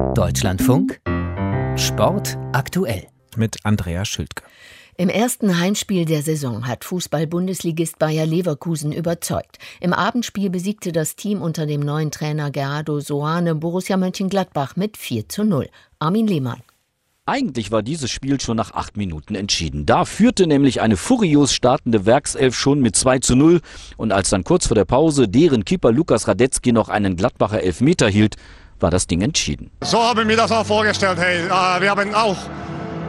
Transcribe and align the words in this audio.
Deutschlandfunk 0.00 1.00
Sport 1.76 2.36
aktuell 2.52 3.06
mit 3.36 3.58
Andrea 3.64 4.04
Schildke. 4.04 4.42
Im 4.96 5.08
ersten 5.08 5.60
Heimspiel 5.60 6.04
der 6.04 6.22
Saison 6.22 6.66
hat 6.66 6.84
Fußball-Bundesligist 6.84 7.98
Bayer 7.98 8.26
Leverkusen 8.26 8.92
überzeugt. 8.92 9.58
Im 9.78 9.92
Abendspiel 9.92 10.50
besiegte 10.50 10.90
das 10.92 11.16
Team 11.16 11.42
unter 11.42 11.66
dem 11.66 11.80
neuen 11.80 12.10
Trainer 12.10 12.50
Gerardo 12.50 12.98
Soane 13.00 13.54
Borussia 13.54 13.96
Mönchengladbach 13.96 14.74
mit 14.74 14.96
4 14.96 15.28
zu 15.28 15.44
0. 15.44 15.68
Armin 15.98 16.26
Lehmann. 16.26 16.62
Eigentlich 17.26 17.70
war 17.70 17.82
dieses 17.82 18.10
Spiel 18.10 18.40
schon 18.40 18.56
nach 18.56 18.72
acht 18.72 18.96
Minuten 18.96 19.36
entschieden. 19.36 19.86
Da 19.86 20.04
führte 20.04 20.48
nämlich 20.48 20.80
eine 20.80 20.96
furios 20.96 21.52
startende 21.52 22.04
Werkself 22.04 22.56
schon 22.56 22.80
mit 22.80 22.96
2 22.96 23.20
zu 23.20 23.36
0. 23.36 23.60
Und 23.96 24.12
als 24.12 24.30
dann 24.30 24.42
kurz 24.42 24.66
vor 24.66 24.74
der 24.74 24.84
Pause 24.84 25.28
deren 25.28 25.64
Keeper 25.64 25.92
Lukas 25.92 26.26
Radetzky 26.26 26.72
noch 26.72 26.88
einen 26.88 27.14
Gladbacher 27.14 27.62
Elfmeter 27.62 28.08
hielt, 28.08 28.36
war 28.82 28.90
das 28.90 29.06
Ding 29.06 29.22
entschieden. 29.22 29.70
So 29.82 30.02
haben 30.02 30.28
wir 30.28 30.36
das 30.36 30.50
auch 30.52 30.66
vorgestellt. 30.66 31.18
Hey, 31.18 31.44
äh, 31.46 31.80
wir 31.80 31.90
haben 31.90 32.14
auch 32.14 32.36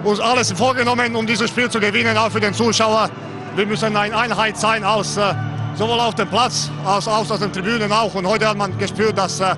uns 0.04 0.20
alles 0.20 0.52
vorgenommen, 0.52 1.16
um 1.16 1.26
dieses 1.26 1.50
Spiel 1.50 1.70
zu 1.70 1.80
gewinnen, 1.80 2.18
auch 2.18 2.32
für 2.32 2.40
den 2.40 2.54
Zuschauer. 2.54 3.10
Wir 3.56 3.66
müssen 3.66 3.96
eine 3.96 4.16
Einheit 4.16 4.58
sein, 4.58 4.84
aus, 4.84 5.18
äh, 5.18 5.34
sowohl 5.76 6.00
auf 6.00 6.16
dem 6.16 6.28
Platz 6.28 6.70
als 6.86 7.08
auch 7.08 7.30
aus 7.30 7.40
den 7.40 7.52
Tribünen 7.52 7.92
auch. 7.92 8.14
Und 8.16 8.26
heute 8.26 8.48
hat 8.48 8.58
man 8.58 8.78
gespürt, 8.78 9.18
dass 9.18 9.40
äh, 9.40 9.56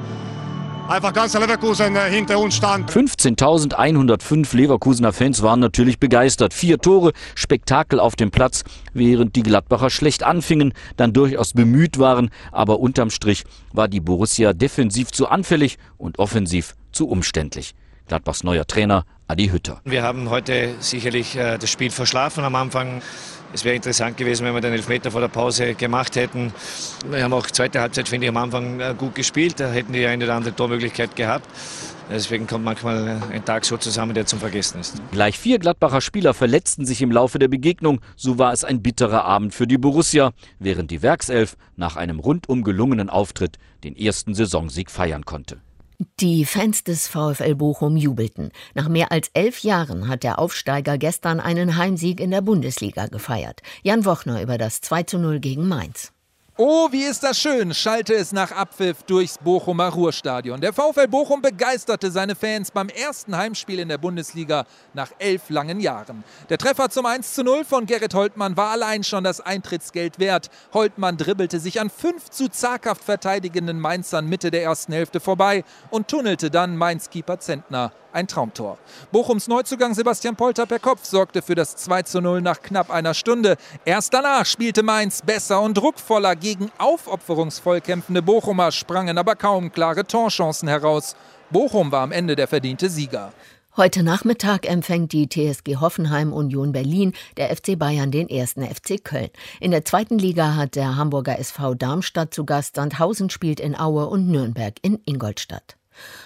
einfach 0.88 1.14
ganz 1.14 1.34
Leverkusen 1.34 1.96
hinter 1.96 2.40
uns 2.40 2.56
stand. 2.56 2.92
15.105 2.92 4.56
Leverkusener 4.56 5.14
Fans 5.14 5.42
waren 5.42 5.60
natürlich 5.60 6.00
begeistert. 6.00 6.54
Vier 6.54 6.80
Tore, 6.80 7.14
Spektakel 7.36 8.00
auf 8.00 8.16
dem 8.16 8.32
Platz, 8.32 8.64
während 8.94 9.36
die 9.36 9.44
Gladbacher 9.44 9.90
schlecht 9.90 10.24
anfingen, 10.24 10.74
dann 10.98 11.14
durchaus 11.14 11.54
bemüht 11.54 12.00
waren. 12.00 12.30
Aber 12.52 12.80
unterm 12.80 13.10
Strich 13.10 13.44
war 13.72 13.88
die 13.88 14.00
Borussia 14.00 14.54
defensiv 14.54 15.12
zu 15.12 15.28
anfällig 15.28 15.78
und 15.98 16.20
offensiv 16.20 16.76
zu 16.92 17.08
umständlich. 17.08 17.76
Gladbachs 18.08 18.44
neuer 18.44 18.68
Trainer 18.68 19.06
Adi 19.28 19.48
Hütter. 19.50 19.82
Wir 19.86 20.04
haben 20.04 20.30
heute 20.30 20.76
sicherlich 20.80 21.38
äh, 21.38 21.58
das 21.58 21.70
Spiel 21.70 21.90
verschlafen 21.90 22.44
am 22.44 22.56
Anfang. 22.56 23.02
Es 23.54 23.64
wäre 23.64 23.76
interessant 23.76 24.18
gewesen, 24.18 24.46
wenn 24.46 24.54
wir 24.56 24.62
den 24.62 24.74
Elfmeter 24.74 25.12
vor 25.12 25.22
der 25.22 25.28
Pause 25.28 25.76
gemacht 25.76 26.16
hätten. 26.16 26.52
Wir 27.08 27.24
haben 27.24 27.34
auch 27.34 27.46
zweite 27.46 27.82
Halbzeit, 27.82 28.10
finde 28.10 28.26
ich, 28.26 28.30
am 28.30 28.38
Anfang 28.38 28.80
äh, 28.80 28.96
gut 28.98 29.14
gespielt. 29.14 29.60
Da 29.60 29.72
hätten 29.72 29.94
die 29.94 30.06
eine 30.08 30.26
oder 30.26 30.34
andere 30.34 30.56
Tormöglichkeit 30.56 31.16
gehabt. 31.16 31.48
Deswegen 32.10 32.48
kommt 32.48 32.66
manchmal 32.66 33.22
ein 33.32 33.46
Tag 33.46 33.64
so 33.64 33.78
zusammen, 33.78 34.14
der 34.14 34.26
zum 34.26 34.40
Vergessen 34.40 34.80
ist. 34.80 35.02
Gleich 35.12 35.38
vier 35.38 35.60
Gladbacher 35.60 36.02
Spieler 36.02 36.34
verletzten 36.34 36.86
sich 36.86 37.02
im 37.02 37.12
Laufe 37.12 37.40
der 37.40 37.48
Begegnung. 37.48 38.02
So 38.16 38.38
war 38.38 38.54
es 38.54 38.64
ein 38.64 38.82
bitterer 38.82 39.24
Abend 39.24 39.54
für 39.54 39.68
die 39.68 39.78
Borussia, 39.78 40.32
während 40.60 40.92
die 40.92 41.02
Werkself 41.02 41.56
nach 41.76 41.96
einem 41.96 42.20
rundum 42.20 42.64
gelungenen 42.64 43.10
Auftritt 43.10 43.58
den 43.84 43.96
ersten 43.96 44.34
Saisonsieg 44.34 44.92
feiern 44.92 45.26
konnte. 45.26 45.62
Die 46.20 46.46
Fans 46.46 46.84
des 46.84 47.08
VfL 47.08 47.56
Bochum 47.56 47.98
jubelten. 47.98 48.52
Nach 48.74 48.90
mehr 48.90 49.12
als 49.12 49.30
elf 49.34 49.60
Jahren 49.60 50.08
hat 50.08 50.24
der 50.24 50.40
Aufsteiger 50.40 50.98
gestern 50.98 51.40
einen 51.40 51.78
Heimsieg 51.78 52.20
in 52.20 52.32
der 52.32 52.42
Bundesliga 52.42 53.08
gefeiert. 53.08 53.62
Jan 53.84 54.06
Wochner 54.06 54.42
über 54.42 54.58
das 54.58 54.82
2 54.82 55.04
zu 55.04 55.20
0 55.20 55.40
gegen 55.40 55.68
Mainz. 55.68 56.14
Oh, 56.56 56.88
wie 56.92 57.02
ist 57.02 57.24
das 57.24 57.40
schön, 57.40 57.74
schallte 57.74 58.14
es 58.14 58.32
nach 58.32 58.52
Abpfiff 58.52 59.02
durchs 59.02 59.40
Bochumer 59.40 59.90
Ruhrstadion. 59.90 60.62
Der 60.62 60.72
VfL 60.72 61.08
Bochum 61.08 61.42
begeisterte 61.42 62.12
seine 62.12 62.36
Fans 62.36 62.70
beim 62.70 62.90
ersten 62.90 63.36
Heimspiel 63.36 63.80
in 63.80 63.90
der 63.90 63.98
Bundesliga 63.98 64.68
nach 64.94 65.10
elf 65.18 65.50
langen 65.50 65.80
Jahren. 65.80 66.24
Der 66.50 66.60
Treffer 66.60 66.92
zum 66.92 67.08
1 67.08 67.34
zu 67.34 67.44
0 67.44 67.66
von 67.66 67.88
Gerrit 67.88 68.14
Holtmann 68.14 68.56
war 68.56 68.70
allein 68.70 69.04
schon 69.04 69.24
das 69.24 69.42
Eintrittsgeld 69.42 70.20
wert. 70.20 70.52
Holtmann 70.76 71.18
dribbelte 71.18 71.60
sich 71.60 71.82
an 71.82 71.90
fünf 71.90 72.30
zu 72.30 72.50
zaghaft 72.50 73.04
verteidigenden 73.04 73.80
Mainzern 73.80 74.30
Mitte 74.30 74.52
der 74.52 74.62
ersten 74.62 74.94
Hälfte 74.94 75.20
vorbei 75.20 75.64
und 75.90 76.08
tunnelte 76.08 76.52
dann 76.52 76.78
Mainz-Keeper 76.78 77.40
Zentner 77.40 77.94
ein 78.14 78.28
Traumtor. 78.28 78.78
Bochums 79.12 79.48
Neuzugang 79.48 79.94
Sebastian 79.94 80.36
Polter 80.36 80.66
per 80.66 80.80
Kopf 80.80 81.06
sorgte 81.06 81.42
für 81.42 81.56
das 81.56 81.76
2 81.76 82.04
zu 82.04 82.22
0 82.22 82.42
nach 82.42 82.62
knapp 82.62 82.90
einer 82.90 83.14
Stunde. 83.14 83.58
Erst 83.86 84.14
danach 84.14 84.46
spielte 84.46 84.84
Mainz 84.84 85.22
besser 85.22 85.62
und 85.62 85.76
druckvoller 85.76 86.36
gegen 86.36 86.72
aufopferungsvoll 86.78 87.82
kämpfende 87.82 88.22
Bochumer, 88.22 88.72
sprangen 88.72 89.18
aber 89.18 89.36
kaum 89.36 89.72
klare 89.72 90.06
Torchancen 90.06 90.68
heraus. 90.68 91.16
Bochum 91.50 91.92
war 91.92 92.04
am 92.04 92.12
Ende 92.12 92.36
der 92.36 92.48
verdiente 92.48 92.90
Sieger. 92.90 93.32
Heute 93.76 94.04
Nachmittag 94.04 94.70
empfängt 94.70 95.14
die 95.14 95.28
TSG 95.28 95.78
Hoffenheim 95.78 96.32
Union 96.32 96.72
Berlin, 96.72 97.14
der 97.38 97.56
FC 97.56 97.78
Bayern 97.78 98.12
den 98.12 98.30
ersten 98.30 98.64
FC 98.64 99.04
Köln. 99.04 99.32
In 99.60 99.72
der 99.72 99.84
zweiten 99.84 100.20
Liga 100.20 100.56
hat 100.56 100.76
der 100.76 100.96
Hamburger 100.96 101.40
SV 101.40 101.74
Darmstadt 101.74 102.36
zu 102.36 102.46
Gast, 102.46 102.76
Sandhausen 102.76 103.32
spielt 103.32 103.60
in 103.60 103.76
Aue 103.76 104.06
und 104.06 104.28
Nürnberg 104.30 104.76
in 104.84 105.00
Ingolstadt. 105.06 105.76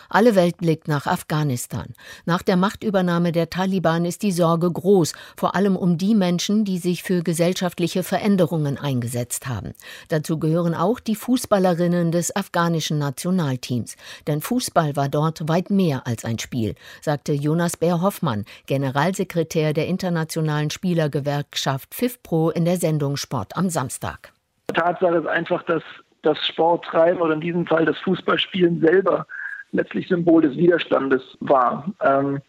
Alle 0.09 0.35
Welt 0.35 0.57
blickt 0.57 0.87
nach 0.87 1.07
Afghanistan. 1.07 1.93
Nach 2.25 2.41
der 2.41 2.55
Machtübernahme 2.57 3.31
der 3.31 3.49
Taliban 3.49 4.05
ist 4.05 4.23
die 4.23 4.31
Sorge 4.31 4.71
groß, 4.71 5.13
vor 5.35 5.55
allem 5.55 5.75
um 5.75 5.97
die 5.97 6.15
Menschen, 6.15 6.65
die 6.65 6.77
sich 6.77 7.03
für 7.03 7.23
gesellschaftliche 7.23 8.03
Veränderungen 8.03 8.77
eingesetzt 8.77 9.47
haben. 9.47 9.73
Dazu 10.09 10.39
gehören 10.39 10.73
auch 10.73 10.99
die 10.99 11.15
Fußballerinnen 11.15 12.11
des 12.11 12.35
afghanischen 12.35 12.97
Nationalteams. 12.97 13.95
Denn 14.27 14.41
Fußball 14.41 14.95
war 14.95 15.09
dort 15.09 15.47
weit 15.47 15.69
mehr 15.69 16.07
als 16.07 16.25
ein 16.25 16.39
Spiel, 16.39 16.75
sagte 17.01 17.33
Jonas 17.33 17.77
Bär-Hoffmann, 17.77 18.45
Generalsekretär 18.65 19.73
der 19.73 19.87
internationalen 19.87 20.69
Spielergewerkschaft 20.69 21.93
FIFPro 21.93 22.51
in 22.51 22.65
der 22.65 22.77
Sendung 22.77 23.17
Sport 23.17 23.57
am 23.57 23.69
Samstag. 23.69 24.31
Tatsache 24.73 25.15
ist 25.15 25.27
einfach, 25.27 25.63
dass 25.63 25.83
das 26.23 26.37
Sporttreiben 26.45 27.21
oder 27.21 27.33
in 27.33 27.41
diesem 27.41 27.65
Fall 27.65 27.85
das 27.85 27.97
Fußballspielen 27.99 28.81
selber 28.81 29.25
letztlich 29.71 30.07
Symbol 30.07 30.41
des 30.41 30.55
Widerstandes 30.57 31.21
war. 31.39 31.85
Ähm, 32.01 32.41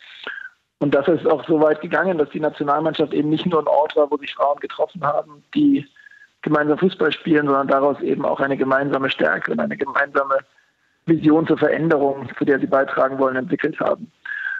und 0.79 0.95
das 0.95 1.09
ist 1.09 1.27
auch 1.27 1.45
so 1.47 1.61
weit 1.61 1.81
gegangen, 1.81 2.19
dass 2.19 2.31
die 2.31 2.41
Nationalmannschaft 2.41 3.13
eben 3.13 3.31
nicht 3.31 3.47
nur 3.47 3.61
ein 3.61 3.67
Ort 3.67 3.97
war, 3.97 4.11
wo 4.11 4.17
sich 4.17 4.35
Frauen 4.35 4.61
getroffen 4.61 5.03
haben, 5.03 5.43
die 5.55 5.87
gemeinsam 6.43 6.79
Fußball 6.79 7.13
spielen, 7.13 7.47
sondern 7.47 7.67
daraus 7.67 8.01
eben 8.01 8.25
auch 8.25 8.41
eine 8.41 8.57
gemeinsame 8.57 9.11
Stärke 9.11 9.51
und 9.51 9.61
eine 9.61 9.77
gemeinsame 9.77 10.39
Vision 11.07 11.47
zur 11.47 11.59
Veränderung, 11.59 12.29
zu 12.39 12.45
der 12.45 12.61
sie 12.61 12.67
beitragen 12.67 13.19
wollen, 13.19 13.37
entwickelt 13.37 13.81
haben. 13.81 14.11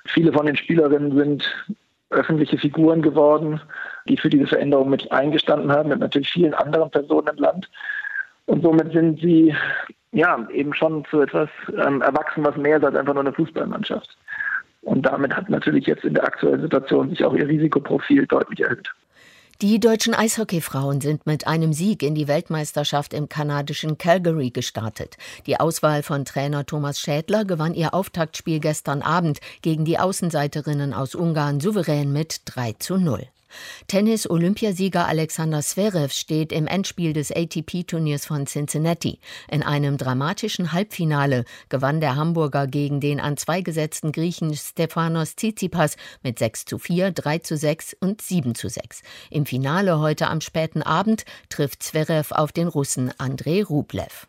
Viele 0.07 0.33
von 0.33 0.47
den 0.47 0.57
Spielerinnen 0.57 1.17
sind 1.17 1.67
öffentliche 2.11 2.59
Figuren 2.59 3.03
geworden, 3.03 3.61
die 4.09 4.17
für 4.17 4.31
diese 4.31 4.47
Veränderung 4.47 4.89
mit 4.89 5.13
eingestanden 5.13 5.71
haben, 5.71 5.91
mit 5.91 6.01
natürlich 6.01 6.31
vielen 6.31 6.55
anderen 6.55 6.91
Personen 6.91 7.29
im 7.29 7.37
Land. 7.37 7.71
Und 8.47 8.63
somit 8.63 8.93
sind 8.93 9.21
sie 9.21 9.55
ja, 10.13 10.49
eben 10.51 10.75
schon 10.75 11.05
zu 11.07 11.21
etwas 11.21 11.49
ähm, 11.69 12.03
erwachsen, 12.03 12.45
was 12.45 12.57
mehr 12.57 12.79
ist 12.79 12.85
als 12.85 12.97
einfach 12.97 13.15
nur 13.15 13.23
eine 13.23 13.33
Fußballmannschaft. 13.33 14.17
Und 14.83 15.03
damit 15.03 15.35
hat 15.37 15.51
natürlich 15.51 15.87
jetzt 15.87 16.05
in 16.05 16.15
der 16.15 16.25
aktuellen 16.25 16.63
Situation 16.63 17.11
sich 17.11 17.25
auch 17.25 17.35
ihr 17.35 17.47
Risikoprofil 17.47 18.27
deutlich 18.27 18.61
erhöht. 18.61 18.89
Die 19.61 19.81
deutschen 19.81 20.15
Eishockeyfrauen 20.15 21.01
sind 21.01 21.27
mit 21.27 21.49
einem 21.49 21.73
Sieg 21.73 22.05
in 22.05 22.15
die 22.15 22.29
Weltmeisterschaft 22.29 23.13
im 23.13 23.29
kanadischen 23.29 23.99
Calgary 23.99 24.51
gestartet. 24.51 25.17
Die 25.47 25.59
Auswahl 25.59 26.05
von 26.05 26.25
Trainer 26.25 26.65
Thomas 26.65 27.01
Schädler 27.01 27.45
gewann 27.45 27.75
ihr 27.75 27.93
Auftaktspiel 27.93 28.61
gestern 28.61 29.03
Abend 29.03 29.41
gegen 29.61 29.85
die 29.85 29.99
Außenseiterinnen 29.99 30.95
aus 30.95 31.17
Ungarn 31.17 31.59
souverän 31.59 32.13
mit 32.13 32.43
3 32.45 32.75
zu 32.75 32.99
0. 32.99 33.27
Tennis-Olympiasieger 33.87 35.07
Alexander 35.07 35.61
Zverev 35.61 36.13
steht 36.13 36.53
im 36.53 36.67
Endspiel 36.67 37.13
des 37.13 37.31
ATP-Turniers 37.31 38.27
von 38.27 38.47
Cincinnati. 38.47 39.21
In 39.51 39.63
einem 39.63 39.97
dramatischen 39.97 40.73
Halbfinale 40.73 41.45
gewann 41.69 42.01
der 42.01 42.17
Hamburger 42.17 42.67
gegen 42.67 43.01
den 43.01 43.21
an 43.21 43.37
zwei 43.37 43.61
gesetzten 43.61 44.13
Griechen 44.13 44.55
Stefanos 44.55 45.37
Tsitsipas 45.37 45.97
mit 46.23 46.39
6 46.39 46.65
zu 46.65 46.79
4, 46.79 47.13
3 47.13 47.39
zu 47.39 47.57
6 47.57 47.97
und 48.01 48.23
7 48.23 48.55
zu 48.55 48.69
6. 48.69 49.03
Im 49.31 49.47
Finale 49.47 49.99
heute 49.99 50.29
am 50.29 50.41
späten 50.41 50.83
Abend 50.83 51.25
trifft 51.49 51.83
Zverev 51.83 52.35
auf 52.35 52.53
den 52.53 52.69
Russen 52.69 53.13
Andrei 53.19 53.63
Rublev. 53.63 54.27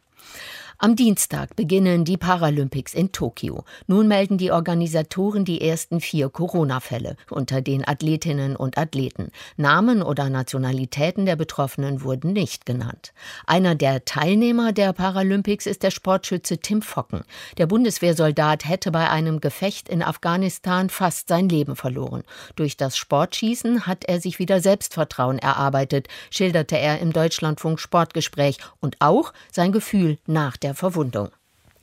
Am 0.82 0.96
Dienstag 0.96 1.58
beginnen 1.58 2.06
die 2.06 2.16
Paralympics 2.16 2.94
in 2.94 3.12
Tokio. 3.12 3.66
Nun 3.88 4.08
melden 4.08 4.38
die 4.38 4.54
Organisatoren 4.54 5.44
die 5.44 5.60
ersten 5.60 6.00
vier 6.00 6.30
Corona-Fälle 6.30 7.18
unter 7.30 7.60
den 7.60 7.86
Athletinnen 7.86 8.56
und 8.56 8.78
Athleten. 8.78 9.34
Namen 9.58 10.02
oder 10.02 10.30
Nationalitäten 10.30 11.26
der 11.26 11.36
Betroffenen 11.36 12.02
wurden 12.02 12.32
nicht 12.32 12.66
genannt. 12.66 13.12
Einer 13.46 13.76
der 13.76 14.06
Teilnehmer 14.06 14.72
der 14.72 14.94
Paralympics 14.94 15.66
ist 15.66 15.84
der 15.84 15.92
Sportschütze 15.92 16.60
Tim 16.60 16.82
Focken. 16.82 17.24
Der 17.58 17.68
Bundeswehrsoldat 17.68 18.64
hätte 18.64 18.92
bei 18.92 19.10
einem 19.10 19.42
Gefecht 19.42 19.90
in 19.90 20.02
Afghanistan 20.02 20.90
fast 20.90 21.28
sein 21.28 21.50
Leben 21.50 21.76
verloren. 21.76 22.24
Durch 22.56 22.78
das 22.78 22.96
Sportschießen 22.96 23.86
hat 23.86 24.06
er 24.06 24.22
sich 24.22 24.40
wieder 24.40 24.62
Selbstvertrauen 24.62 25.40
erarbeitet, 25.40 26.08
schilderte 26.32 26.78
er 26.78 27.00
im 27.00 27.12
Deutschlandfunk 27.12 27.82
Sportgespräch 27.82 28.60
und 28.80 28.96
auch 29.02 29.34
sein 29.52 29.74
Gefühl 29.74 30.20
nach 30.26 30.56
der 30.56 30.69
der 30.70 30.76
Verwundung. 30.76 31.30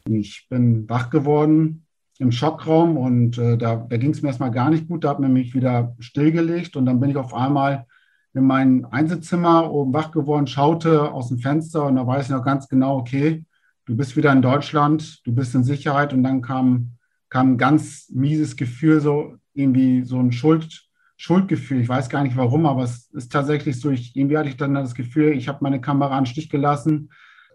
Ich 0.09 0.47
bin 0.49 0.89
wach 0.89 1.11
geworden 1.11 1.85
im 2.19 2.31
Schockraum 2.31 2.97
und 2.97 3.37
äh, 3.37 3.59
da, 3.59 3.75
da 3.77 3.97
ging 3.97 4.13
es 4.13 4.23
mir 4.23 4.29
erstmal 4.29 4.53
gar 4.53 4.71
nicht 4.71 4.87
gut. 4.87 5.03
Da 5.03 5.11
hat 5.11 5.21
man 5.21 5.33
mich 5.33 5.55
wieder 5.55 5.97
stillgelegt 5.99 6.77
und 6.77 6.87
dann 6.87 7.01
bin 7.01 7.11
ich 7.11 7.17
auf 7.17 7.35
einmal 7.35 7.87
in 8.33 8.45
mein 8.45 8.85
Einzelzimmer 8.85 9.73
oben 9.73 9.93
wach 9.93 10.13
geworden, 10.13 10.47
schaute 10.47 11.11
aus 11.11 11.29
dem 11.29 11.39
Fenster 11.39 11.85
und 11.87 11.97
da 11.97 12.07
weiß 12.07 12.27
ich 12.27 12.31
noch 12.31 12.45
ganz 12.45 12.69
genau, 12.69 12.99
okay, 12.99 13.45
du 13.87 13.97
bist 13.97 14.17
wieder 14.17 14.33
in 14.33 14.43
Deutschland, 14.43 15.27
du 15.27 15.35
bist 15.35 15.55
in 15.55 15.65
Sicherheit 15.65 16.13
und 16.13 16.23
dann 16.23 16.43
kam, 16.43 16.93
kam 17.29 17.53
ein 17.53 17.59
ganz 17.59 18.09
mieses 18.11 18.57
Gefühl, 18.57 19.01
so 19.01 19.35
irgendwie 19.53 20.05
so 20.05 20.21
ein 20.21 20.31
Schuld, 20.31 20.87
Schuldgefühl. 21.17 21.81
Ich 21.81 21.89
weiß 21.89 22.09
gar 22.09 22.23
nicht 22.23 22.37
warum, 22.37 22.67
aber 22.67 22.85
es 22.85 23.11
ist 23.15 23.33
tatsächlich 23.33 23.81
so, 23.81 23.91
ich, 23.91 24.15
irgendwie 24.15 24.39
hatte 24.39 24.49
ich 24.49 24.57
dann 24.57 24.75
das 24.75 24.95
Gefühl, 24.95 25.33
ich 25.33 25.49
habe 25.49 25.59
meine 25.63 25.81
Kamera 25.81 26.17
an 26.17 26.27
Stich 26.27 26.51
gelassen, 26.51 27.11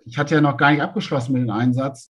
ich 0.06 0.18
hatte 0.18 0.36
ja 0.36 0.42
noch 0.42 0.58
gar 0.58 0.72
nicht 0.72 0.82
abgeschlossen 0.82 1.34
mit 1.34 1.44
dem 1.44 1.50
Einsatz. 1.50 2.12